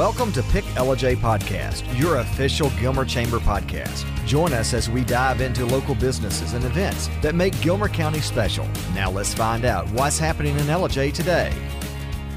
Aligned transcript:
Welcome 0.00 0.32
to 0.32 0.42
Pick 0.44 0.64
Ellijay 0.76 1.14
Podcast, 1.14 1.84
your 2.00 2.20
official 2.20 2.70
Gilmer 2.80 3.04
Chamber 3.04 3.38
podcast. 3.38 4.06
Join 4.24 4.54
us 4.54 4.72
as 4.72 4.88
we 4.88 5.04
dive 5.04 5.42
into 5.42 5.66
local 5.66 5.94
businesses 5.94 6.54
and 6.54 6.64
events 6.64 7.10
that 7.20 7.34
make 7.34 7.60
Gilmer 7.60 7.90
County 7.90 8.20
special. 8.20 8.66
Now 8.94 9.10
let's 9.10 9.34
find 9.34 9.66
out 9.66 9.86
what's 9.90 10.18
happening 10.18 10.58
in 10.58 10.64
Ellijay 10.68 11.12
today. 11.12 11.52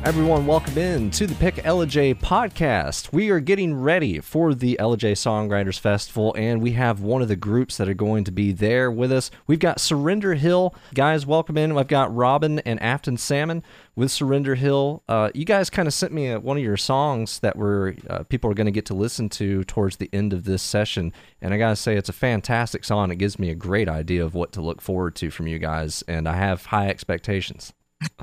Everyone, 0.03 0.45
welcome 0.45 0.77
in 0.77 1.11
to 1.11 1.25
the 1.25 1.35
Pick 1.35 1.55
Ellijay 1.55 2.19
podcast. 2.19 3.13
We 3.13 3.29
are 3.29 3.39
getting 3.39 3.73
ready 3.73 4.19
for 4.19 4.53
the 4.53 4.75
Ellijay 4.77 5.13
Songwriters 5.13 5.79
Festival, 5.79 6.35
and 6.37 6.61
we 6.61 6.73
have 6.73 6.99
one 6.99 7.21
of 7.21 7.29
the 7.29 7.37
groups 7.37 7.77
that 7.77 7.87
are 7.87 7.93
going 7.93 8.25
to 8.25 8.31
be 8.31 8.51
there 8.51 8.91
with 8.91 9.13
us. 9.13 9.31
We've 9.47 9.59
got 9.59 9.79
Surrender 9.79 10.33
Hill. 10.33 10.75
Guys, 10.93 11.25
welcome 11.25 11.57
in. 11.57 11.77
I've 11.77 11.87
got 11.87 12.13
Robin 12.13 12.59
and 12.59 12.83
Afton 12.83 13.15
Salmon 13.15 13.63
with 13.95 14.11
Surrender 14.11 14.55
Hill. 14.55 15.03
Uh, 15.07 15.31
you 15.33 15.45
guys 15.45 15.69
kind 15.69 15.87
of 15.87 15.93
sent 15.93 16.11
me 16.11 16.31
a, 16.31 16.37
one 16.37 16.57
of 16.57 16.63
your 16.63 16.75
songs 16.75 17.39
that 17.39 17.55
were 17.55 17.95
uh, 18.09 18.23
people 18.23 18.51
are 18.51 18.55
going 18.55 18.65
to 18.65 18.71
get 18.71 18.87
to 18.87 18.93
listen 18.93 19.29
to 19.29 19.63
towards 19.63 19.95
the 19.95 20.09
end 20.11 20.33
of 20.33 20.43
this 20.43 20.61
session, 20.61 21.13
and 21.41 21.53
I 21.53 21.57
gotta 21.57 21.77
say 21.77 21.95
it's 21.95 22.09
a 22.09 22.13
fantastic 22.13 22.83
song. 22.83 23.09
It 23.09 23.19
gives 23.19 23.39
me 23.39 23.49
a 23.49 23.55
great 23.55 23.87
idea 23.87 24.25
of 24.25 24.33
what 24.33 24.51
to 24.51 24.61
look 24.61 24.81
forward 24.81 25.15
to 25.15 25.31
from 25.31 25.47
you 25.47 25.59
guys, 25.59 26.03
and 26.09 26.27
I 26.27 26.35
have 26.35 26.65
high 26.65 26.89
expectations. 26.89 27.71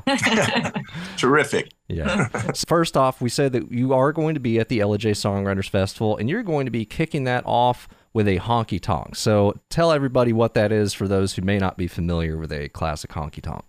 Terrific. 1.17 1.73
Yeah. 1.89 2.29
First 2.67 2.97
off, 2.97 3.21
we 3.21 3.29
said 3.29 3.53
that 3.53 3.71
you 3.71 3.93
are 3.93 4.13
going 4.13 4.35
to 4.35 4.41
be 4.41 4.59
at 4.59 4.69
the 4.69 4.79
Ellijay 4.79 5.13
Songwriters 5.13 5.69
Festival 5.69 6.17
and 6.17 6.29
you're 6.29 6.43
going 6.43 6.67
to 6.67 6.71
be 6.71 6.85
kicking 6.85 7.25
that 7.25 7.45
off 7.47 7.89
with 8.13 8.27
a 8.27 8.39
honky 8.39 8.81
tonk. 8.81 9.15
So 9.17 9.59
tell 9.69 9.93
everybody 9.93 10.33
what 10.33 10.55
that 10.55 10.73
is 10.73 10.93
for 10.93 11.07
those 11.07 11.35
who 11.35 11.43
may 11.43 11.59
not 11.59 11.77
be 11.77 11.87
familiar 11.87 12.37
with 12.37 12.53
a 12.53 12.69
classic 12.69 13.11
honky 13.11 13.43
tonk. 13.43 13.65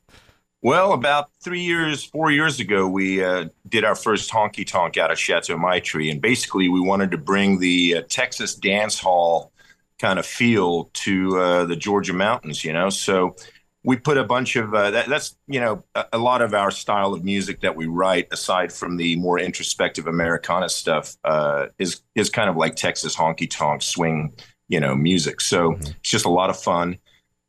Well, 0.63 0.93
about 0.93 1.31
three 1.43 1.61
years, 1.61 2.03
four 2.03 2.29
years 2.29 2.59
ago, 2.59 2.87
we 2.87 3.23
uh, 3.23 3.45
did 3.67 3.83
our 3.83 3.95
first 3.95 4.31
honky 4.31 4.65
tonk 4.65 4.95
out 4.95 5.09
of 5.09 5.17
Chateau 5.17 5.57
Meichtry. 5.57 6.11
And 6.11 6.21
basically, 6.21 6.69
we 6.69 6.79
wanted 6.79 7.09
to 7.11 7.17
bring 7.17 7.59
the 7.59 7.97
uh, 7.97 8.01
Texas 8.09 8.53
dance 8.53 8.99
hall 8.99 9.51
kind 9.99 10.19
of 10.19 10.25
feel 10.25 10.85
to 10.93 11.39
uh, 11.39 11.65
the 11.65 11.75
Georgia 11.75 12.13
mountains, 12.13 12.63
you 12.63 12.73
know? 12.73 12.89
So 12.89 13.35
we 13.83 13.97
put 13.97 14.17
a 14.17 14.23
bunch 14.23 14.55
of 14.55 14.73
uh, 14.73 14.91
that, 14.91 15.07
that's 15.07 15.35
you 15.47 15.59
know 15.59 15.83
a, 15.95 16.05
a, 16.13 16.17
lot 16.17 16.41
of 16.41 16.53
our 16.53 16.71
style 16.71 17.13
of 17.13 17.23
music 17.23 17.61
that 17.61 17.75
we 17.75 17.87
write 17.87 18.27
aside 18.31 18.71
from 18.71 18.97
the 18.97 19.15
more 19.15 19.39
introspective 19.39 20.07
americana 20.07 20.69
stuff 20.69 21.15
uh, 21.23 21.67
is 21.79 22.01
is 22.15 22.29
kind 22.29 22.49
of 22.49 22.55
like 22.55 22.75
texas 22.75 23.15
honky 23.15 23.49
tonk 23.49 23.81
swing 23.81 24.33
you 24.67 24.79
know 24.79 24.95
music 24.95 25.41
so 25.41 25.71
mm-hmm. 25.71 25.81
it's 25.81 26.09
just 26.09 26.25
a 26.25 26.29
lot 26.29 26.49
of 26.49 26.59
fun 26.59 26.97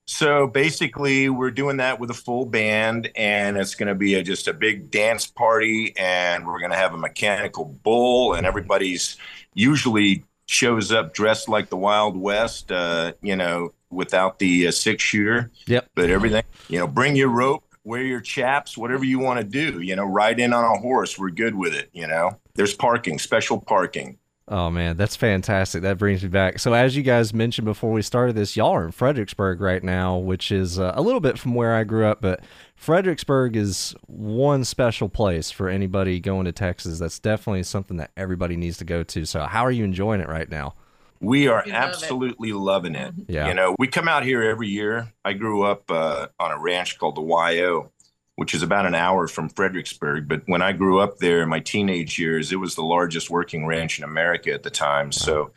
so 0.06 0.48
basically 0.48 1.28
we're 1.28 1.50
doing 1.50 1.76
that 1.76 2.00
with 2.00 2.10
a 2.10 2.14
full 2.14 2.44
band 2.44 3.08
and 3.14 3.56
it's 3.56 3.76
going 3.76 3.86
to 3.86 3.94
be 3.94 4.14
a, 4.14 4.22
just 4.22 4.48
a 4.48 4.52
big 4.52 4.90
dance 4.90 5.26
party 5.26 5.94
and 5.96 6.44
we're 6.44 6.58
going 6.58 6.72
to 6.72 6.76
have 6.76 6.92
a 6.92 6.98
mechanical 6.98 7.64
bull 7.84 8.34
and 8.34 8.44
everybody's 8.44 9.16
usually 9.54 10.24
shows 10.46 10.90
up 10.90 11.14
dressed 11.14 11.48
like 11.48 11.68
the 11.68 11.76
wild 11.76 12.16
west 12.16 12.72
uh, 12.72 13.12
you 13.22 13.36
know 13.36 13.72
without 13.92 14.38
the 14.38 14.68
uh, 14.68 14.70
six 14.70 15.02
shooter. 15.02 15.50
Yep. 15.66 15.90
But 15.94 16.10
everything, 16.10 16.44
you 16.68 16.78
know, 16.78 16.86
bring 16.86 17.16
your 17.16 17.28
rope, 17.28 17.64
wear 17.84 18.02
your 18.02 18.20
chaps, 18.20 18.76
whatever 18.76 19.04
you 19.04 19.18
want 19.18 19.38
to 19.40 19.44
do. 19.44 19.80
You 19.80 19.96
know, 19.96 20.04
ride 20.04 20.40
in 20.40 20.52
on 20.52 20.64
a 20.64 20.78
horse. 20.78 21.18
We're 21.18 21.30
good 21.30 21.54
with 21.54 21.74
it. 21.74 21.90
You 21.92 22.06
know, 22.06 22.38
there's 22.54 22.74
parking, 22.74 23.18
special 23.18 23.60
parking. 23.60 24.18
Oh 24.48 24.70
man, 24.70 24.96
that's 24.96 25.14
fantastic. 25.14 25.82
That 25.82 25.98
brings 25.98 26.22
me 26.22 26.28
back. 26.28 26.58
So 26.58 26.74
as 26.74 26.96
you 26.96 27.02
guys 27.02 27.32
mentioned 27.32 27.64
before 27.64 27.92
we 27.92 28.02
started 28.02 28.34
this, 28.34 28.56
y'all 28.56 28.74
are 28.74 28.84
in 28.84 28.90
Fredericksburg 28.90 29.60
right 29.60 29.82
now, 29.82 30.18
which 30.18 30.50
is 30.50 30.80
uh, 30.80 30.92
a 30.94 31.00
little 31.00 31.20
bit 31.20 31.38
from 31.38 31.54
where 31.54 31.74
I 31.74 31.84
grew 31.84 32.06
up, 32.06 32.20
but 32.20 32.40
Fredericksburg 32.74 33.56
is 33.56 33.94
one 34.06 34.64
special 34.64 35.08
place 35.08 35.52
for 35.52 35.68
anybody 35.68 36.18
going 36.18 36.44
to 36.46 36.52
Texas. 36.52 36.98
That's 36.98 37.20
definitely 37.20 37.62
something 37.62 37.96
that 37.98 38.10
everybody 38.16 38.56
needs 38.56 38.78
to 38.78 38.84
go 38.84 39.04
to. 39.04 39.24
So 39.24 39.42
how 39.42 39.64
are 39.64 39.70
you 39.70 39.84
enjoying 39.84 40.20
it 40.20 40.28
right 40.28 40.50
now? 40.50 40.74
We 41.22 41.46
are 41.46 41.62
we 41.64 41.72
absolutely 41.72 42.50
it. 42.50 42.56
loving 42.56 42.96
it. 42.96 43.14
Mm-hmm. 43.14 43.32
Yeah. 43.32 43.48
You 43.48 43.54
know, 43.54 43.76
we 43.78 43.86
come 43.86 44.08
out 44.08 44.24
here 44.24 44.42
every 44.42 44.68
year. 44.68 45.12
I 45.24 45.32
grew 45.34 45.62
up 45.62 45.90
uh, 45.90 46.26
on 46.38 46.50
a 46.50 46.58
ranch 46.58 46.98
called 46.98 47.14
the 47.14 47.22
YO, 47.22 47.92
which 48.34 48.54
is 48.54 48.62
about 48.62 48.86
an 48.86 48.94
hour 48.96 49.28
from 49.28 49.48
Fredericksburg. 49.48 50.26
But 50.28 50.42
when 50.46 50.62
I 50.62 50.72
grew 50.72 50.98
up 50.98 51.18
there 51.18 51.42
in 51.42 51.48
my 51.48 51.60
teenage 51.60 52.18
years, 52.18 52.50
it 52.50 52.56
was 52.56 52.74
the 52.74 52.82
largest 52.82 53.30
working 53.30 53.66
ranch 53.66 53.98
in 53.98 54.04
America 54.04 54.52
at 54.52 54.64
the 54.64 54.70
time. 54.70 55.12
So 55.12 55.52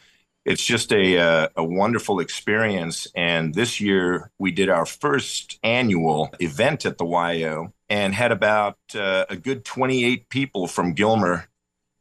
it's 0.45 0.63
just 0.63 0.93
a, 0.93 1.17
uh, 1.17 1.47
a 1.55 1.63
wonderful 1.63 2.19
experience. 2.19 3.07
And 3.15 3.55
this 3.55 3.81
year 3.81 4.29
we 4.37 4.51
did 4.51 4.69
our 4.69 4.85
first 4.85 5.57
annual 5.63 6.29
event 6.39 6.85
at 6.85 6.99
the 6.99 7.05
YO 7.05 7.73
and 7.89 8.13
had 8.13 8.31
about 8.31 8.77
uh, 8.93 9.25
a 9.29 9.35
good 9.35 9.65
28 9.65 10.29
people 10.29 10.67
from 10.67 10.93
Gilmer 10.93 11.47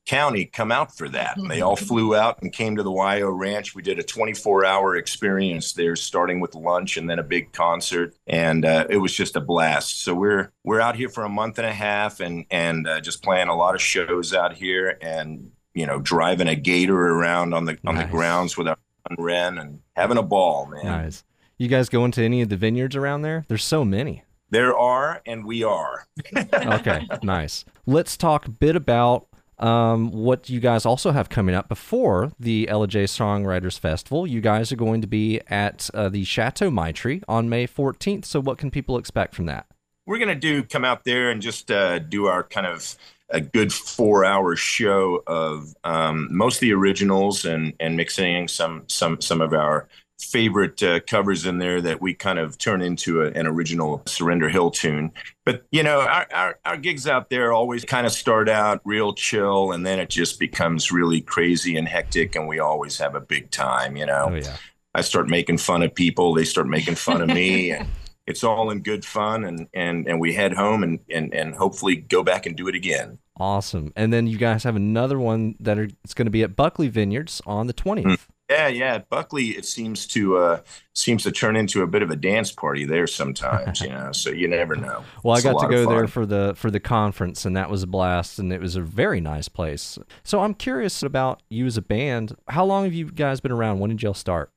county 0.06 0.44
come 0.44 0.70
out 0.70 0.96
for 0.96 1.08
that. 1.08 1.36
And 1.36 1.50
they 1.50 1.60
all 1.60 1.76
mm-hmm. 1.76 1.86
flew 1.86 2.14
out 2.14 2.42
and 2.42 2.52
came 2.52 2.76
to 2.76 2.82
the 2.82 2.92
YO 2.92 3.30
Ranch. 3.30 3.74
We 3.74 3.82
did 3.82 3.98
a 3.98 4.02
24 4.02 4.64
hour 4.64 4.96
experience 4.96 5.72
there, 5.72 5.96
starting 5.96 6.40
with 6.40 6.54
lunch 6.54 6.96
and 6.96 7.08
then 7.08 7.18
a 7.18 7.22
big 7.22 7.52
concert, 7.52 8.14
and 8.26 8.64
uh, 8.64 8.86
it 8.88 8.98
was 8.98 9.14
just 9.14 9.36
a 9.36 9.40
blast. 9.40 10.02
So 10.02 10.14
we're 10.14 10.52
we're 10.64 10.80
out 10.80 10.96
here 10.96 11.08
for 11.08 11.24
a 11.24 11.28
month 11.28 11.58
and 11.58 11.66
a 11.66 11.72
half, 11.72 12.20
and 12.20 12.44
and 12.50 12.86
uh, 12.86 13.00
just 13.00 13.22
playing 13.22 13.48
a 13.48 13.56
lot 13.56 13.74
of 13.74 13.82
shows 13.82 14.34
out 14.34 14.54
here, 14.54 14.98
and 15.00 15.50
you 15.74 15.86
know, 15.86 16.00
driving 16.00 16.48
a 16.48 16.56
gator 16.56 16.96
around 16.96 17.52
on 17.52 17.64
the 17.64 17.78
on 17.84 17.96
the 17.96 18.04
grounds 18.04 18.56
with 18.56 18.68
our 18.68 18.78
Ren 19.18 19.58
and 19.58 19.80
having 19.96 20.16
a 20.16 20.22
ball, 20.22 20.66
man. 20.66 20.84
Nice. 20.84 21.24
You 21.58 21.68
guys 21.68 21.88
go 21.88 22.04
into 22.04 22.22
any 22.22 22.42
of 22.42 22.48
the 22.48 22.56
vineyards 22.56 22.96
around 22.96 23.22
there? 23.22 23.44
There's 23.48 23.64
so 23.64 23.84
many. 23.84 24.24
There 24.50 24.76
are, 24.76 25.20
and 25.26 25.44
we 25.44 25.62
are. 25.62 26.06
okay, 26.54 27.06
nice. 27.22 27.64
Let's 27.86 28.16
talk 28.16 28.46
a 28.46 28.50
bit 28.50 28.76
about 28.76 29.26
um, 29.58 30.10
what 30.10 30.48
you 30.48 30.60
guys 30.60 30.84
also 30.84 31.12
have 31.12 31.28
coming 31.28 31.54
up 31.54 31.68
before 31.68 32.32
the 32.38 32.66
Ellijay 32.70 33.04
Songwriters 33.04 33.78
Festival. 33.78 34.26
You 34.26 34.40
guys 34.40 34.72
are 34.72 34.76
going 34.76 35.00
to 35.00 35.06
be 35.06 35.40
at 35.48 35.88
uh, 35.94 36.08
the 36.08 36.24
Chateau 36.24 36.70
Meichtry 36.70 37.22
on 37.28 37.48
May 37.48 37.66
14th. 37.66 38.24
So, 38.24 38.40
what 38.40 38.58
can 38.58 38.70
people 38.70 38.98
expect 38.98 39.34
from 39.34 39.46
that? 39.46 39.66
We're 40.06 40.18
going 40.18 40.28
to 40.28 40.34
do 40.34 40.62
come 40.62 40.84
out 40.84 41.04
there 41.04 41.30
and 41.30 41.40
just 41.40 41.70
uh, 41.70 41.98
do 41.98 42.26
our 42.26 42.42
kind 42.42 42.66
of 42.66 42.96
a 43.30 43.40
good 43.40 43.72
four 43.72 44.24
hour 44.24 44.54
show 44.54 45.22
of 45.26 45.74
um, 45.84 46.28
most 46.30 46.56
of 46.56 46.60
the 46.60 46.72
originals 46.72 47.44
and 47.44 47.72
and 47.80 47.96
mixing 47.96 48.48
some 48.48 48.84
some 48.88 49.20
some 49.20 49.40
of 49.40 49.52
our 49.52 49.88
favorite 50.20 50.82
uh, 50.82 51.00
covers 51.00 51.44
in 51.44 51.58
there 51.58 51.80
that 51.80 52.00
we 52.00 52.14
kind 52.14 52.38
of 52.38 52.56
turn 52.58 52.82
into 52.82 53.22
a, 53.22 53.26
an 53.30 53.46
original 53.46 54.02
Surrender 54.06 54.48
Hill 54.48 54.70
tune. 54.70 55.12
But 55.44 55.66
you 55.70 55.82
know, 55.82 56.00
our, 56.00 56.26
our, 56.32 56.58
our 56.64 56.76
gigs 56.76 57.06
out 57.06 57.30
there 57.30 57.52
always 57.52 57.84
kind 57.84 58.06
of 58.06 58.12
start 58.12 58.48
out 58.48 58.80
real 58.84 59.12
chill, 59.12 59.72
and 59.72 59.84
then 59.84 59.98
it 59.98 60.10
just 60.10 60.38
becomes 60.38 60.92
really 60.92 61.20
crazy 61.20 61.76
and 61.76 61.88
hectic, 61.88 62.36
and 62.36 62.48
we 62.48 62.58
always 62.58 62.98
have 62.98 63.14
a 63.14 63.20
big 63.20 63.50
time. 63.50 63.96
You 63.96 64.06
know, 64.06 64.28
oh, 64.30 64.34
yeah. 64.34 64.56
I 64.94 65.00
start 65.00 65.28
making 65.28 65.58
fun 65.58 65.82
of 65.82 65.94
people, 65.94 66.34
they 66.34 66.44
start 66.44 66.68
making 66.68 66.94
fun 66.94 67.20
of 67.20 67.28
me, 67.28 67.70
and 67.72 67.88
it's 68.26 68.44
all 68.44 68.70
in 68.70 68.82
good 68.82 69.04
fun. 69.04 69.44
And 69.44 69.68
and 69.74 70.06
and 70.06 70.20
we 70.20 70.34
head 70.34 70.52
home 70.52 70.82
and 70.82 71.00
and 71.10 71.34
and 71.34 71.54
hopefully 71.54 71.96
go 71.96 72.22
back 72.22 72.46
and 72.46 72.56
do 72.56 72.68
it 72.68 72.74
again. 72.74 73.18
Awesome. 73.36 73.92
And 73.96 74.12
then 74.12 74.28
you 74.28 74.38
guys 74.38 74.62
have 74.62 74.76
another 74.76 75.18
one 75.18 75.56
that 75.58 75.76
are 75.76 75.88
it's 76.04 76.14
going 76.14 76.26
to 76.26 76.30
be 76.30 76.44
at 76.44 76.54
Buckley 76.54 76.88
Vineyards 76.88 77.42
on 77.46 77.66
the 77.66 77.72
twentieth. 77.72 78.06
Mm-hmm. 78.06 78.33
Yeah, 78.50 78.68
yeah. 78.68 78.98
Buckley, 78.98 79.50
it 79.50 79.64
seems 79.64 80.06
to 80.08 80.36
uh, 80.36 80.60
seems 80.92 81.22
to 81.22 81.32
turn 81.32 81.56
into 81.56 81.82
a 81.82 81.86
bit 81.86 82.02
of 82.02 82.10
a 82.10 82.16
dance 82.16 82.52
party 82.52 82.84
there 82.84 83.06
sometimes, 83.06 83.80
you 83.80 83.88
know. 83.88 84.12
So 84.12 84.30
you 84.30 84.48
never 84.48 84.76
know. 84.76 85.02
well, 85.22 85.36
it's 85.36 85.46
I 85.46 85.52
got 85.52 85.62
to 85.62 85.68
go 85.68 85.88
there 85.88 86.06
for 86.06 86.26
the 86.26 86.52
for 86.54 86.70
the 86.70 86.80
conference, 86.80 87.46
and 87.46 87.56
that 87.56 87.70
was 87.70 87.82
a 87.82 87.86
blast, 87.86 88.38
and 88.38 88.52
it 88.52 88.60
was 88.60 88.76
a 88.76 88.82
very 88.82 89.20
nice 89.20 89.48
place. 89.48 89.98
So 90.24 90.40
I'm 90.40 90.52
curious 90.52 91.02
about 91.02 91.42
you 91.48 91.64
as 91.64 91.78
a 91.78 91.82
band. 91.82 92.36
How 92.48 92.66
long 92.66 92.84
have 92.84 92.92
you 92.92 93.10
guys 93.10 93.40
been 93.40 93.52
around? 93.52 93.78
When 93.78 93.88
did 93.88 94.02
y'all 94.02 94.12
start? 94.12 94.52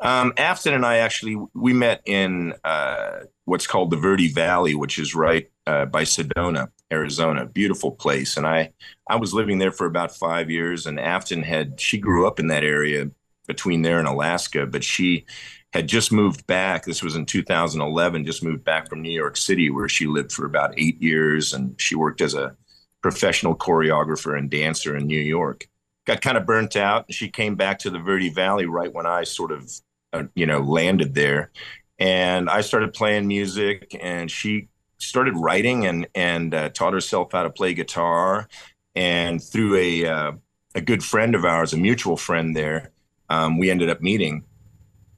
Um, 0.00 0.32
Afton 0.36 0.74
and 0.74 0.84
I 0.84 0.98
actually 0.98 1.36
we 1.54 1.72
met 1.72 2.02
in 2.04 2.54
uh, 2.64 3.20
what's 3.46 3.66
called 3.66 3.90
the 3.90 3.96
Verde 3.96 4.28
Valley, 4.28 4.74
which 4.74 4.98
is 4.98 5.14
right 5.14 5.50
uh, 5.66 5.86
by 5.86 6.04
Sedona, 6.04 6.68
Arizona. 6.92 7.46
Beautiful 7.46 7.92
place, 7.92 8.36
and 8.36 8.46
I 8.46 8.72
I 9.08 9.16
was 9.16 9.32
living 9.32 9.58
there 9.58 9.72
for 9.72 9.86
about 9.86 10.14
five 10.14 10.50
years. 10.50 10.86
And 10.86 11.00
Afton 11.00 11.42
had 11.42 11.80
she 11.80 11.96
grew 11.96 12.26
up 12.26 12.38
in 12.38 12.48
that 12.48 12.64
area 12.64 13.10
between 13.50 13.82
there 13.82 13.98
and 13.98 14.06
Alaska, 14.06 14.64
but 14.64 14.84
she 14.84 15.26
had 15.72 15.88
just 15.88 16.12
moved 16.12 16.46
back. 16.46 16.84
This 16.84 17.02
was 17.02 17.16
in 17.16 17.26
2011, 17.26 18.24
just 18.24 18.44
moved 18.44 18.64
back 18.64 18.88
from 18.88 19.02
New 19.02 19.10
York 19.10 19.36
City, 19.36 19.70
where 19.70 19.88
she 19.88 20.06
lived 20.06 20.30
for 20.30 20.46
about 20.46 20.74
eight 20.76 21.02
years. 21.02 21.52
And 21.52 21.80
she 21.80 21.96
worked 21.96 22.20
as 22.20 22.34
a 22.34 22.56
professional 23.02 23.56
choreographer 23.56 24.38
and 24.38 24.48
dancer 24.48 24.96
in 24.96 25.08
New 25.08 25.20
York. 25.20 25.66
Got 26.06 26.20
kind 26.20 26.36
of 26.36 26.46
burnt 26.46 26.76
out. 26.76 27.06
And 27.08 27.14
she 27.14 27.28
came 27.28 27.56
back 27.56 27.80
to 27.80 27.90
the 27.90 27.98
Verde 27.98 28.30
Valley 28.30 28.66
right 28.66 28.92
when 28.92 29.06
I 29.06 29.24
sort 29.24 29.50
of, 29.50 29.68
uh, 30.12 30.24
you 30.36 30.46
know, 30.46 30.60
landed 30.60 31.14
there. 31.14 31.50
And 31.98 32.48
I 32.48 32.60
started 32.60 32.94
playing 32.94 33.26
music, 33.26 33.94
and 34.00 34.30
she 34.30 34.68
started 34.98 35.36
writing 35.36 35.86
and 35.86 36.06
and 36.14 36.54
uh, 36.54 36.68
taught 36.70 36.94
herself 36.94 37.32
how 37.32 37.42
to 37.42 37.50
play 37.50 37.74
guitar. 37.74 38.48
And 38.94 39.42
through 39.42 39.76
a 39.76 40.06
uh, 40.06 40.32
a 40.74 40.80
good 40.80 41.02
friend 41.02 41.34
of 41.34 41.44
ours, 41.44 41.72
a 41.72 41.76
mutual 41.76 42.16
friend 42.16 42.56
there, 42.56 42.90
um, 43.30 43.58
we 43.58 43.70
ended 43.70 43.88
up 43.88 44.00
meeting 44.02 44.44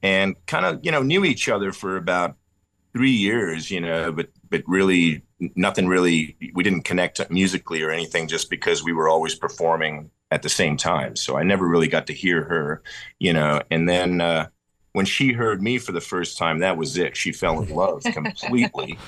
and 0.01 0.35
kind 0.45 0.65
of 0.65 0.79
you 0.83 0.91
know 0.91 1.01
knew 1.01 1.25
each 1.25 1.49
other 1.49 1.71
for 1.71 1.97
about 1.97 2.35
three 2.93 3.11
years 3.11 3.69
you 3.69 3.81
know 3.81 4.11
but 4.11 4.29
but 4.49 4.63
really 4.67 5.23
nothing 5.55 5.87
really. 5.87 6.35
We 6.53 6.63
didn't 6.63 6.83
connect 6.83 7.29
musically 7.29 7.81
or 7.81 7.91
anything, 7.91 8.27
just 8.27 8.49
because 8.49 8.83
we 8.83 8.93
were 8.93 9.09
always 9.09 9.35
performing 9.35 10.09
at 10.31 10.41
the 10.41 10.49
same 10.49 10.77
time. 10.77 11.15
So 11.15 11.37
I 11.37 11.43
never 11.43 11.67
really 11.67 11.87
got 11.87 12.07
to 12.07 12.13
hear 12.13 12.43
her, 12.43 12.83
you 13.19 13.33
know. 13.33 13.61
And 13.69 13.87
then 13.87 14.21
uh, 14.21 14.47
when 14.93 15.05
she 15.05 15.31
heard 15.31 15.61
me 15.61 15.77
for 15.77 15.91
the 15.91 16.01
first 16.01 16.37
time, 16.37 16.59
that 16.59 16.77
was 16.77 16.97
it. 16.97 17.15
She 17.17 17.31
fell 17.31 17.61
in 17.61 17.69
love 17.69 18.03
completely. 18.03 18.97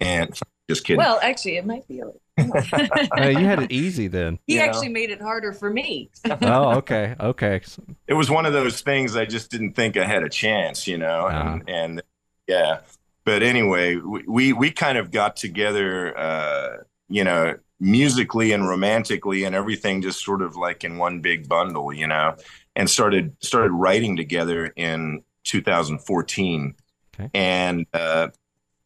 And 0.00 0.36
just 0.68 0.84
kidding. 0.84 0.98
Well, 0.98 1.18
actually, 1.22 1.56
it 1.56 1.66
might 1.66 1.86
be. 1.88 2.00
A, 2.00 2.06
Uh, 2.36 3.28
you 3.28 3.44
had 3.44 3.62
it 3.62 3.70
easy 3.70 4.08
then. 4.08 4.38
he 4.46 4.54
You 4.54 4.58
know? 4.60 4.66
actually 4.66 4.88
made 4.88 5.10
it 5.10 5.20
harder 5.22 5.52
for 5.52 5.70
me. 5.70 6.10
Oh, 6.42 6.78
okay, 6.78 7.14
okay. 7.20 7.60
it 8.08 8.14
was 8.14 8.28
one 8.30 8.44
of 8.44 8.52
those 8.52 8.80
things 8.80 9.14
I 9.16 9.24
just 9.24 9.50
didn't 9.52 9.74
think 9.74 9.96
I 9.96 10.04
had 10.04 10.24
a 10.24 10.28
chance, 10.28 10.86
you 10.88 10.98
know, 10.98 11.28
and, 11.28 11.62
and 11.68 12.02
yeah. 12.48 12.80
But 13.24 13.42
anyway, 13.44 13.96
we, 13.96 14.24
we, 14.26 14.52
we 14.52 14.70
kind 14.72 14.98
of 14.98 15.10
got 15.12 15.36
together, 15.36 16.16
uh, 16.18 16.76
you 17.08 17.22
know, 17.24 17.54
musically 17.80 18.50
and 18.52 18.66
romantically 18.68 19.44
and 19.44 19.54
everything 19.54 20.02
just 20.02 20.24
sort 20.24 20.42
of 20.42 20.56
like 20.56 20.82
in 20.84 20.98
one 20.98 21.20
big 21.20 21.48
bundle, 21.48 21.92
you 21.92 22.06
know, 22.08 22.34
and 22.74 22.90
started, 22.90 23.36
started 23.40 23.70
writing 23.72 24.16
together 24.16 24.66
in 24.76 25.22
2014 25.44 26.74
Okay. 27.14 27.30
and, 27.32 27.86
uh, 27.92 28.28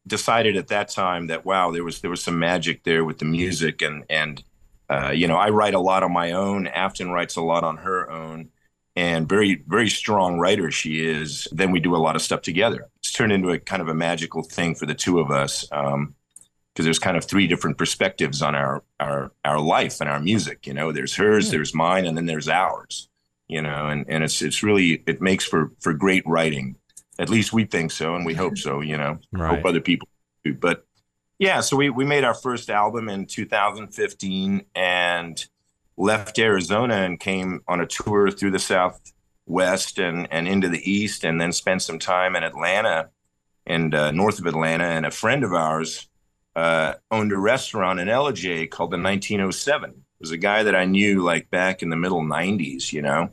decided 0.07 0.55
at 0.57 0.67
that 0.69 0.89
time 0.89 1.27
that, 1.27 1.45
wow, 1.45 1.71
there 1.71 1.83
was, 1.83 2.01
there 2.01 2.11
was 2.11 2.23
some 2.23 2.39
magic 2.39 2.83
there 2.83 3.05
with 3.05 3.19
the 3.19 3.25
music 3.25 3.81
and, 3.81 4.03
and, 4.09 4.43
uh, 4.89 5.11
you 5.11 5.27
know, 5.27 5.35
I 5.37 5.49
write 5.49 5.75
a 5.75 5.79
lot 5.79 6.03
on 6.03 6.11
my 6.11 6.31
own. 6.31 6.65
Afton 6.67 7.11
writes 7.11 7.35
a 7.35 7.41
lot 7.41 7.63
on 7.63 7.77
her 7.77 8.09
own. 8.09 8.49
And 8.95 9.29
very 9.29 9.63
very 9.67 9.87
strong 9.87 10.39
writer 10.39 10.71
she 10.71 11.05
is. 11.05 11.47
Then 11.53 11.71
we 11.71 11.79
do 11.79 11.95
a 11.95 11.97
lot 12.03 12.17
of 12.17 12.21
stuff 12.21 12.41
together. 12.41 12.89
It's 12.97 13.13
turned 13.13 13.31
into 13.31 13.49
a 13.51 13.59
kind 13.59 13.81
of 13.81 13.87
a 13.87 13.93
magical 13.93 14.43
thing 14.43 14.75
for 14.75 14.85
the 14.87 14.95
two 14.95 15.19
of 15.19 15.31
us 15.31 15.65
um 15.71 16.15
because 16.73 16.85
there's 16.85 16.99
kind 16.99 17.15
of 17.15 17.23
three 17.23 17.47
different 17.47 17.77
perspectives 17.77 18.41
on 18.41 18.55
our 18.55 18.83
our 18.99 19.31
our 19.45 19.59
life 19.59 20.01
and 20.01 20.09
our 20.09 20.19
music 20.19 20.67
you 20.67 20.73
know? 20.73 20.91
There's 20.91 21.15
hers 21.15 21.45
Yeah. 21.45 21.51
there's 21.51 21.73
mine 21.73 22.05
and 22.07 22.17
then 22.17 22.25
there's 22.25 22.49
ours 22.49 23.07
you 23.47 23.61
know? 23.61 23.87
And 23.87 24.05
and 24.09 24.23
it's 24.23 24.41
it's 24.41 24.63
really 24.63 25.03
it 25.07 25.21
makes 25.21 25.45
for 25.45 25.71
for 25.79 25.93
great 25.93 26.23
writing 26.25 26.75
at 27.19 27.29
least 27.29 27.53
we 27.53 27.65
think 27.65 27.91
so 27.91 28.15
and 28.15 28.25
we 28.25 28.33
hope 28.33 28.57
so 28.65 28.81
you 28.81 28.97
know 28.97 29.19
Right. 29.31 29.57
hope 29.57 29.65
other 29.65 29.81
people 29.81 30.07
do 30.43 30.53
but 30.53 30.85
yeah 31.37 31.59
so 31.61 31.77
we 31.77 31.89
we 31.89 32.05
made 32.05 32.23
our 32.23 32.33
first 32.33 32.69
album 32.69 33.09
in 33.09 33.25
2015 33.27 34.65
and 34.75 35.45
left 35.99 36.39
Arizona 36.39 36.95
and 36.95 37.19
came 37.19 37.61
on 37.67 37.81
a 37.81 37.85
tour 37.85 38.31
through 38.31 38.51
the 38.51 38.57
Southwest 38.59 39.99
and, 39.99 40.27
and 40.31 40.47
into 40.47 40.69
the 40.69 40.89
East, 40.89 41.25
and 41.25 41.39
then 41.39 41.51
spent 41.51 41.81
some 41.81 41.99
time 41.99 42.35
in 42.37 42.43
Atlanta 42.43 43.09
and 43.65 43.93
uh, 43.93 44.09
north 44.11 44.39
of 44.39 44.45
Atlanta. 44.45 44.85
And 44.85 45.05
a 45.05 45.11
friend 45.11 45.43
of 45.43 45.53
ours 45.53 46.07
uh, 46.55 46.93
owned 47.11 47.33
a 47.33 47.37
restaurant 47.37 47.99
in 47.99 48.07
Ellijay 48.07 48.69
called 48.69 48.91
the 48.91 48.97
1907. 48.97 49.89
It 49.89 49.95
was 50.21 50.31
a 50.31 50.37
guy 50.37 50.63
that 50.63 50.75
I 50.75 50.85
knew 50.85 51.21
like 51.21 51.49
back 51.49 51.83
in 51.83 51.89
the 51.89 51.97
middle 51.97 52.21
90s, 52.23 52.93
you 52.93 53.01
know. 53.01 53.29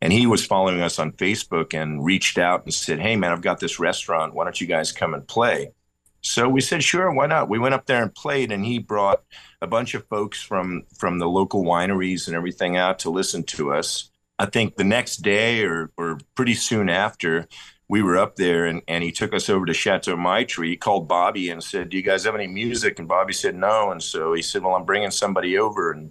And 0.00 0.12
he 0.12 0.26
was 0.26 0.44
following 0.44 0.82
us 0.82 0.98
on 0.98 1.12
Facebook 1.12 1.72
and 1.74 2.04
reached 2.04 2.38
out 2.38 2.64
and 2.64 2.74
said, 2.74 3.00
Hey, 3.00 3.16
man, 3.16 3.32
I've 3.32 3.40
got 3.40 3.60
this 3.60 3.78
restaurant. 3.78 4.34
Why 4.34 4.44
don't 4.44 4.60
you 4.60 4.66
guys 4.66 4.92
come 4.92 5.14
and 5.14 5.26
play? 5.26 5.72
So 6.20 6.48
we 6.48 6.60
said, 6.60 6.82
Sure, 6.82 7.12
why 7.12 7.26
not? 7.26 7.48
We 7.48 7.58
went 7.58 7.74
up 7.74 7.86
there 7.86 8.02
and 8.02 8.14
played, 8.14 8.52
and 8.52 8.64
he 8.64 8.78
brought 8.78 9.22
a 9.62 9.66
bunch 9.66 9.94
of 9.94 10.06
folks 10.08 10.42
from 10.42 10.84
from 10.98 11.18
the 11.18 11.28
local 11.28 11.64
wineries 11.64 12.26
and 12.26 12.36
everything 12.36 12.76
out 12.76 12.98
to 13.00 13.10
listen 13.10 13.42
to 13.44 13.72
us. 13.72 14.10
I 14.38 14.46
think 14.46 14.76
the 14.76 14.84
next 14.84 15.18
day 15.18 15.64
or 15.64 15.90
or 15.96 16.18
pretty 16.34 16.54
soon 16.54 16.90
after, 16.90 17.46
we 17.88 18.02
were 18.02 18.16
up 18.16 18.36
there 18.36 18.66
and, 18.66 18.82
and 18.88 19.04
he 19.04 19.12
took 19.12 19.32
us 19.32 19.48
over 19.48 19.64
to 19.66 19.74
Chateau 19.74 20.16
Meichtry. 20.16 20.68
He 20.68 20.76
called 20.76 21.08
Bobby 21.08 21.50
and 21.50 21.62
said, 21.62 21.90
Do 21.90 21.96
you 21.96 22.02
guys 22.02 22.24
have 22.24 22.34
any 22.34 22.48
music? 22.48 22.98
And 22.98 23.06
Bobby 23.06 23.32
said 23.32 23.54
no. 23.54 23.92
And 23.92 24.02
so 24.02 24.32
he 24.32 24.42
said, 24.42 24.62
Well, 24.62 24.74
I'm 24.74 24.84
bringing 24.84 25.10
somebody 25.10 25.58
over. 25.58 25.92
And 25.92 26.10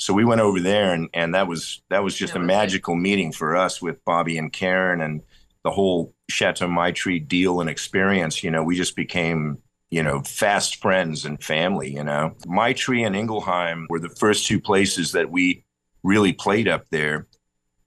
so 0.00 0.14
we 0.14 0.24
went 0.24 0.40
over 0.40 0.60
there 0.60 0.92
and, 0.94 1.08
and 1.14 1.34
that 1.34 1.46
was 1.46 1.82
that 1.90 2.02
was 2.02 2.16
just 2.16 2.32
That 2.32 2.40
a 2.40 2.42
was 2.42 2.46
it. 2.46 2.48
magical 2.48 2.96
meeting 2.96 3.32
for 3.32 3.56
us 3.56 3.82
with 3.82 4.04
Bobby 4.04 4.38
and 4.38 4.52
Karen 4.52 5.00
and 5.00 5.22
the 5.64 5.70
whole 5.70 6.14
Chateau 6.30 6.66
Meichtry 6.68 7.26
deal 7.26 7.60
and 7.60 7.70
experience. 7.70 8.42
You 8.42 8.50
know, 8.50 8.64
we 8.64 8.76
just 8.76 8.96
became 8.96 9.58
you 9.90 10.02
know, 10.04 10.22
fast 10.22 10.76
friends 10.80 11.24
and 11.24 11.42
family, 11.42 11.92
you 11.92 12.04
know. 12.04 12.36
Meichtry 12.46 13.04
and 13.04 13.16
Engelheim 13.16 13.86
were 13.90 13.98
the 13.98 14.08
first 14.08 14.46
two 14.46 14.60
places 14.60 15.12
that 15.12 15.30
we 15.30 15.64
really 16.04 16.32
played 16.32 16.68
up 16.68 16.88
there. 16.90 17.26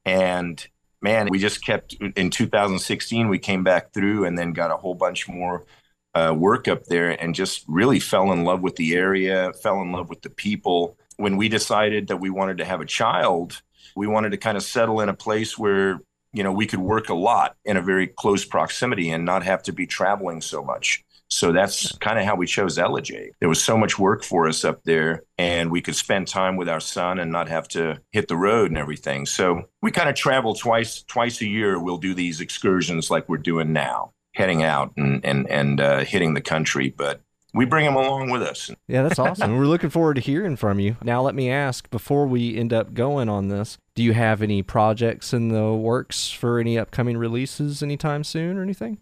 And 0.06 0.66
man, 1.02 1.30
we 1.30 1.40
just 1.40 1.66
kept 1.66 1.94
in 1.94 2.30
2016, 2.30 3.30
we 3.30 3.40
came 3.40 3.64
back 3.64 3.94
through 3.94 4.26
and 4.26 4.38
then 4.38 4.52
got 4.52 4.72
a 4.72 4.76
whole 4.78 4.96
bunch 4.96 5.30
more 5.30 5.66
uh, 6.14 6.36
work 6.38 6.68
up 6.68 6.84
there 6.86 7.12
and 7.12 7.34
just 7.34 7.64
really 7.68 8.02
fell 8.02 8.34
in 8.34 8.44
love 8.44 8.62
with 8.62 8.76
the 8.76 8.96
area, 8.96 9.52
fell 9.64 9.82
in 9.82 9.92
love 9.94 10.10
with 10.10 10.22
the 10.22 10.30
people. 10.30 10.98
When 11.18 11.38
we 11.38 11.50
decided 11.50 12.08
that 12.08 12.18
we 12.18 12.30
wanted 12.30 12.58
to 12.58 12.66
have 12.66 12.82
a 12.82 12.86
child, 12.86 13.62
we 13.96 14.08
wanted 14.08 14.32
to 14.32 14.38
kind 14.38 14.58
of 14.58 14.64
settle 14.64 15.02
in 15.02 15.10
a 15.10 15.14
place 15.14 15.58
where 15.58 16.00
you 16.34 16.44
know 16.44 16.52
we 16.52 16.66
could 16.66 16.80
work 16.80 17.10
a 17.10 17.14
lot 17.14 17.56
in 17.66 17.78
a 17.78 17.82
very 17.82 18.08
close 18.08 18.46
proximity 18.46 19.10
and 19.10 19.24
not 19.26 19.44
have 19.44 19.64
to 19.64 19.74
be 19.74 19.86
traveling 19.86 20.42
so 20.42 20.64
much 20.64 21.04
so 21.34 21.52
that's 21.52 21.98
kind 21.98 22.20
of 22.20 22.26
how 22.26 22.36
we 22.36 22.46
chose 22.46 22.78
Ellijay. 22.78 23.32
There 23.40 23.50
was 23.50 23.62
so 23.62 23.76
much 23.76 23.98
work 23.98 24.24
for 24.24 24.48
us 24.48 24.64
up 24.64 24.84
there, 24.84 25.24
and 25.40 25.72
we 25.72 25.82
could 25.82 25.96
spend 25.96 26.28
time 26.28 26.58
with 26.58 26.70
our 26.70 26.80
son 26.80 27.18
and 27.18 27.32
not 27.32 27.50
have 27.50 27.68
to 27.70 28.00
hit 28.12 28.28
the 28.28 28.38
road 28.38 28.70
and 28.70 28.78
everything. 28.78 29.26
So 29.26 29.64
we 29.82 29.90
kind 29.90 30.10
of 30.10 30.16
travel 30.16 30.54
twice 30.54 31.02
twice 31.04 31.42
a 31.42 31.48
year. 31.48 31.80
We'll 31.80 31.98
do 31.98 32.14
these 32.14 32.40
excursions 32.40 33.10
like 33.10 33.28
we're 33.28 33.38
doing 33.38 33.74
now, 33.74 34.12
heading 34.36 34.62
out 34.62 34.94
and 34.96 35.26
and 35.26 35.50
and 35.50 35.82
uh, 35.82 36.00
hitting 36.06 36.36
the 36.36 36.42
country. 36.42 36.90
But 36.90 37.22
we 37.54 37.66
bring 37.66 37.86
them 37.86 37.96
along 37.96 38.32
with 38.32 38.42
us. 38.42 38.72
Yeah, 38.88 39.04
that's 39.04 39.20
awesome. 39.20 39.58
We're 39.58 39.66
looking 39.66 39.90
forward 39.90 40.16
to 40.16 40.22
hearing 40.22 40.56
from 40.56 40.80
you. 40.80 40.98
Now, 41.04 41.22
let 41.22 41.36
me 41.36 41.50
ask 41.50 41.90
before 41.90 42.26
we 42.26 42.58
end 42.58 42.74
up 42.74 42.94
going 42.94 43.30
on 43.30 43.50
this, 43.50 43.78
do 43.96 44.04
you 44.04 44.14
have 44.14 44.42
any 44.42 44.64
projects 44.64 45.34
in 45.34 45.50
the 45.50 45.74
works 45.74 46.32
for 46.32 46.60
any 46.60 46.78
upcoming 46.78 47.18
releases 47.18 47.84
anytime 47.84 48.24
soon 48.24 48.58
or 48.58 48.64
anything? 48.64 48.98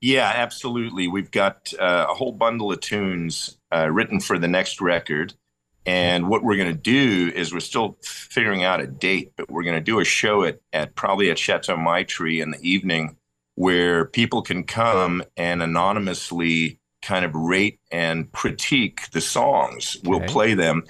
Yeah, 0.00 0.32
absolutely. 0.34 1.08
We've 1.08 1.30
got 1.30 1.72
uh, 1.78 2.06
a 2.10 2.14
whole 2.14 2.32
bundle 2.32 2.72
of 2.72 2.80
tunes 2.80 3.58
uh, 3.72 3.88
written 3.90 4.20
for 4.20 4.38
the 4.38 4.48
next 4.48 4.80
record. 4.80 5.34
And 5.86 6.28
what 6.28 6.42
we're 6.42 6.56
going 6.56 6.74
to 6.74 6.78
do 6.78 7.30
is 7.34 7.52
we're 7.52 7.60
still 7.60 7.98
figuring 8.02 8.64
out 8.64 8.80
a 8.80 8.86
date, 8.86 9.32
but 9.36 9.50
we're 9.50 9.64
going 9.64 9.76
to 9.76 9.82
do 9.82 10.00
a 10.00 10.04
show 10.04 10.44
at, 10.44 10.60
at 10.72 10.94
probably 10.94 11.30
at 11.30 11.38
Chateau 11.38 11.76
Meichtry 11.76 12.42
in 12.42 12.50
the 12.52 12.60
evening 12.62 13.16
where 13.54 14.06
people 14.06 14.42
can 14.42 14.64
come 14.64 15.22
and 15.36 15.62
anonymously 15.62 16.78
kind 17.04 17.24
of 17.24 17.34
rate 17.34 17.78
and 17.92 18.30
critique 18.32 19.10
the 19.12 19.20
songs. 19.20 19.96
We'll 20.04 20.18
Okay. 20.22 20.32
play 20.32 20.54
them. 20.54 20.84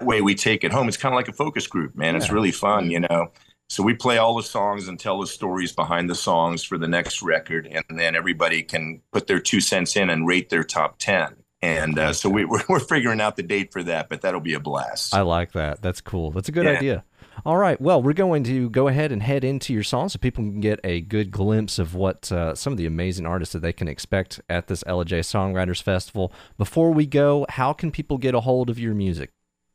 That 0.00 0.06
way 0.06 0.20
we 0.20 0.34
take 0.34 0.64
it 0.64 0.72
home. 0.72 0.88
It's 0.88 0.96
kind 0.96 1.14
of 1.14 1.16
like 1.16 1.28
a 1.28 1.32
focus 1.32 1.66
group, 1.66 1.96
man. 1.96 2.16
It's 2.16 2.30
really 2.30 2.52
fun, 2.52 2.90
you 2.90 3.00
know. 3.00 3.32
So 3.68 3.82
we 3.82 3.94
play 3.94 4.18
all 4.18 4.36
the 4.36 4.42
songs 4.42 4.88
and 4.88 4.98
tell 5.00 5.18
the 5.20 5.26
stories 5.26 5.72
behind 5.72 6.10
the 6.10 6.14
songs 6.14 6.62
for 6.62 6.76
the 6.76 6.88
next 6.88 7.22
record, 7.22 7.66
and 7.66 7.98
then 7.98 8.14
everybody 8.14 8.62
can 8.62 9.00
put 9.12 9.26
their 9.28 9.38
two 9.40 9.60
cents 9.60 9.96
in 9.96 10.10
and 10.10 10.26
rate 10.26 10.50
their 10.50 10.64
top 10.64 10.96
ten. 10.98 11.36
And 11.62 11.96
uh, 11.98 12.12
so 12.12 12.28
we, 12.28 12.44
we're, 12.44 12.64
we're 12.68 12.80
figuring 12.80 13.20
out 13.20 13.36
the 13.36 13.42
date 13.44 13.72
for 13.72 13.82
that, 13.84 14.08
but 14.10 14.20
that'll 14.22 14.40
be 14.40 14.54
a 14.54 14.60
blast. 14.60 15.14
I 15.14 15.22
like 15.22 15.52
that. 15.52 15.80
That's 15.80 16.00
cool. 16.00 16.32
That's 16.32 16.48
a 16.48 16.52
good 16.52 16.66
Yeah. 16.66 16.72
idea. 16.72 17.04
All 17.44 17.56
right. 17.56 17.80
Well, 17.80 18.00
we're 18.00 18.12
going 18.12 18.44
to 18.44 18.70
go 18.70 18.86
ahead 18.86 19.10
and 19.10 19.20
head 19.20 19.42
into 19.42 19.72
your 19.72 19.82
song 19.82 20.08
so 20.08 20.18
people 20.18 20.44
can 20.44 20.60
get 20.60 20.78
a 20.84 21.00
good 21.00 21.32
glimpse 21.32 21.80
of 21.80 21.92
what 21.92 22.30
uh, 22.30 22.54
some 22.54 22.72
of 22.72 22.76
the 22.76 22.86
amazing 22.86 23.26
artists 23.26 23.52
that 23.52 23.62
they 23.62 23.72
can 23.72 23.88
expect 23.88 24.40
at 24.48 24.68
this 24.68 24.84
Ellijay 24.84 25.20
Songwriters 25.20 25.82
Festival. 25.82 26.32
Before 26.56 26.92
we 26.92 27.04
go, 27.04 27.44
how 27.48 27.72
can 27.72 27.90
people 27.90 28.16
get 28.16 28.36
a 28.36 28.40
hold 28.40 28.70
of 28.70 28.78
your 28.78 28.94
music? 28.94 29.32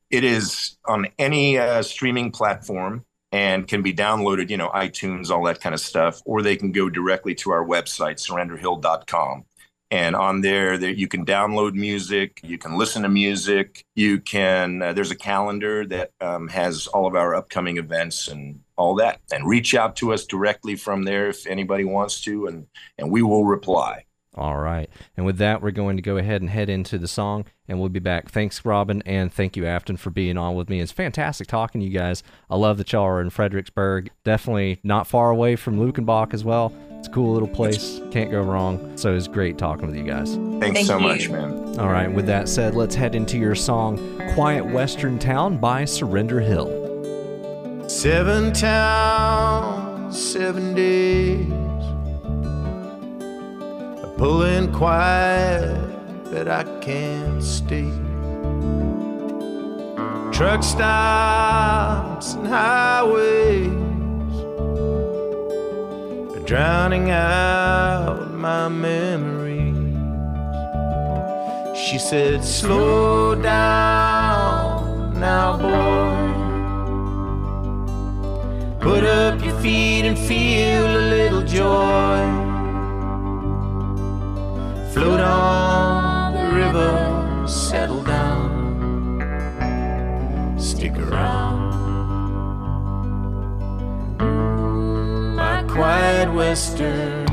It 0.09 0.23
is 0.23 0.77
on 0.85 1.07
any 1.19 1.57
uh, 1.57 1.81
streaming 1.81 2.31
platform 2.31 3.03
and 3.33 3.67
can 3.67 3.81
be 3.81 3.93
downloaded, 3.93 4.49
you 4.49 4.55
know, 4.55 4.69
iTunes, 4.69 5.29
all 5.29 5.43
that 5.43 5.59
kind 5.59 5.75
of 5.75 5.81
stuff, 5.81 6.21
or 6.25 6.41
they 6.41 6.55
can 6.55 6.71
go 6.71 6.89
directly 6.89 7.35
to 7.35 7.51
our 7.51 7.65
website, 7.65 8.15
surrenderhill.com. 8.15 9.43
And 9.89 10.15
on 10.15 10.41
there, 10.41 10.77
there 10.77 10.91
you 10.91 11.07
can 11.07 11.25
download 11.25 11.73
music, 11.73 12.41
you 12.43 12.57
can 12.57 12.77
listen 12.77 13.03
to 13.03 13.09
music, 13.09 13.85
you 13.95 14.19
can. 14.19 14.81
Uh, 14.81 14.91
there's 14.91 15.11
a 15.11 15.15
calendar 15.15 15.85
that 15.85 16.11
um, 16.19 16.49
has 16.49 16.87
all 16.87 17.07
of 17.07 17.15
our 17.15 17.35
upcoming 17.35 17.77
events 17.77 18.27
and 18.27 18.59
all 18.75 18.95
that. 18.95 19.21
And 19.31 19.47
reach 19.47 19.75
out 19.75 19.95
to 19.97 20.11
us 20.13 20.25
directly 20.25 20.75
from 20.75 21.03
there 21.03 21.29
if 21.29 21.47
anybody 21.47 21.85
wants 21.85 22.19
to, 22.21 22.47
and 22.47 22.67
and 22.97 23.11
we 23.11 23.21
will 23.21 23.45
reply. 23.45 24.06
All 24.37 24.57
right. 24.57 24.87
And 25.17 25.25
with 25.25 25.37
that, 25.39 25.61
we're 25.63 25.71
going 25.71 25.97
to 25.97 26.03
go 26.03 26.17
ahead 26.17 26.41
and 26.41 26.49
head 26.49 26.69
into 26.69 26.99
the 26.99 27.07
song, 27.07 27.45
and 27.67 27.79
we'll 27.79 27.89
be 27.89 27.99
back. 27.99 28.29
Thanks, 28.29 28.63
Robin, 28.63 29.01
and 29.05 29.33
thank 29.33 29.57
you, 29.57 29.65
Afton, 29.65 29.97
for 29.97 30.11
being 30.11 30.37
on 30.37 30.55
with 30.55 30.69
me. 30.69 30.79
It's 30.79 30.91
fantastic 30.91 31.47
talking 31.47 31.81
to 31.81 31.87
you 31.87 31.97
guys. 31.97 32.21
I 32.49 32.55
love 32.55 32.77
that 32.77 32.93
y'all 32.93 33.03
are 33.03 33.19
in 33.19 33.31
Fredericksburg. 33.31 34.11
Definitely 34.23 34.79
not 34.83 35.07
far 35.07 35.31
away 35.31 35.55
from 35.55 35.79
Luckenbach 35.79 36.35
as 36.35 36.43
well. 36.43 36.71
It's 36.99 37.07
a 37.07 37.11
cool 37.11 37.33
little 37.33 37.47
place. 37.47 37.99
Can't 38.11 38.31
go 38.31 38.41
wrong. 38.41 38.95
So 38.95 39.15
it's 39.15 39.27
great 39.27 39.57
talking 39.57 39.87
with 39.87 39.95
you 39.95 40.03
guys. 40.03 40.35
Thanks 40.35 40.77
Thank 40.77 40.87
so 40.87 40.97
you. 40.97 41.07
much, 41.07 41.29
man. 41.29 41.79
All 41.79 41.89
right. 41.89 42.11
With 42.11 42.27
that 42.27 42.47
said, 42.47 42.75
let's 42.75 42.95
head 42.95 43.15
into 43.15 43.37
your 43.37 43.55
song, 43.55 43.97
Quiet 44.33 44.65
Western 44.65 45.17
Town 45.19 45.57
by 45.57 45.85
Surrender 45.85 46.39
Hill. 46.39 46.85
Seven 47.87 48.51
towns, 48.53 50.19
seven 50.19 50.75
days. 50.75 51.66
Pulling 54.17 54.73
quiet 54.73 55.87
but 56.31 56.47
I 56.47 56.63
can't 56.81 57.43
stay. 57.43 57.91
Truck 60.31 60.63
stops 60.63 62.33
and 62.33 62.47
highways 62.47 63.71
are 66.35 66.45
drowning 66.45 67.11
out 67.11 68.33
my 68.33 68.67
memories. 68.67 69.75
She 71.77 71.97
said, 71.99 72.43
Slow 72.43 73.35
down 73.35 75.19
now, 75.19 75.57
boy. 75.57 76.17
Put 78.79 79.03
up 79.03 79.43
your 79.43 79.59
feet 79.59 80.05
and 80.05 80.17
feel 80.17 80.86
western 96.37 97.26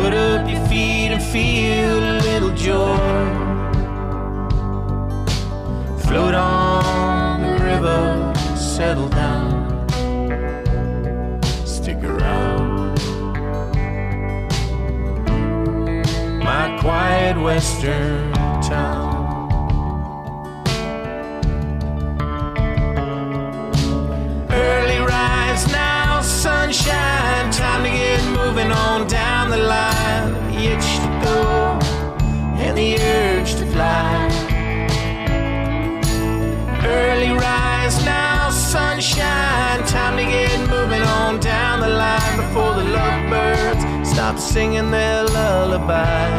Put 0.00 0.12
up 0.14 0.48
your 0.48 0.64
feet 0.66 1.10
and 1.14 1.22
feel 1.22 1.98
a 1.98 2.14
little 2.28 2.54
joy. 2.54 2.96
Float 6.04 6.34
on 6.34 7.42
the 7.42 7.64
river, 7.64 8.32
settle 8.56 9.08
down, 9.08 9.88
stick 11.64 12.02
around. 12.04 12.98
My 16.44 16.78
quiet 16.80 17.36
western 17.40 18.25
singing 44.56 44.90
their 44.90 45.22
lullaby. 45.22 46.30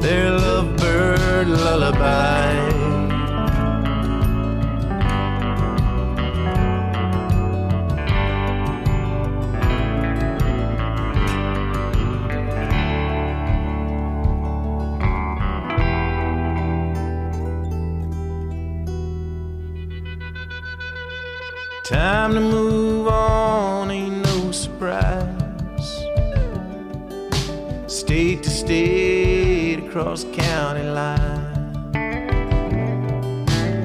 Their 0.00 0.30
lovebird 0.38 1.48
lullaby. 1.48 2.79
State 27.86 28.42
to 28.42 28.50
state, 28.50 29.78
across 29.86 30.24
county 30.24 30.82
line. 30.82 31.40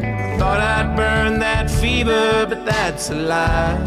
I 0.01 0.37
thought 0.37 0.59
I'd 0.59 0.95
burn 0.95 1.39
that 1.39 1.69
fever, 1.69 2.45
but 2.49 2.65
that's 2.65 3.09
a 3.09 3.15
lie. 3.15 3.77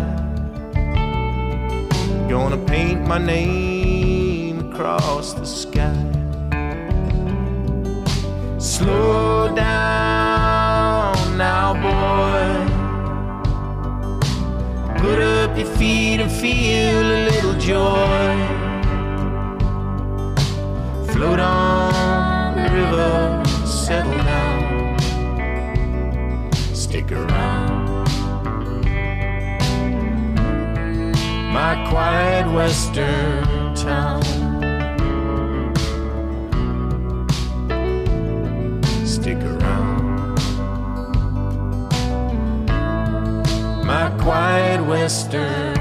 Gonna 2.29 2.59
paint 2.67 3.07
my 3.07 3.19
name 3.19 4.71
across 4.71 5.35
the 5.35 5.47
sky. 5.47 6.05
Slow 8.59 9.55
down 9.55 10.08
your 15.59 15.67
feet 15.77 16.21
and 16.21 16.31
feel 16.31 17.01
a 17.01 17.19
little 17.31 17.55
joy. 17.55 18.37
Float 21.13 21.41
on 21.41 22.57
the 22.57 22.71
river, 22.73 23.43
settle 23.67 24.13
down, 24.13 24.99
stick 26.75 27.11
around. 27.11 28.07
My 31.53 31.75
quiet 31.91 32.47
western 32.53 33.75
town. 33.75 34.23
Stick 39.05 39.39
around. 39.39 39.88
Quiet 44.29 44.83
western 44.85 45.78